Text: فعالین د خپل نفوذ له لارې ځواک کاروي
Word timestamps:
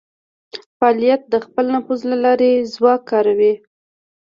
فعالین 0.79 1.21
د 1.33 1.35
خپل 1.45 1.65
نفوذ 1.75 2.01
له 2.11 2.17
لارې 2.23 2.51
ځواک 2.73 3.01
کاروي 3.11 3.53